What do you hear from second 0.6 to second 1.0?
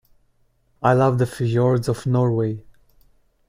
I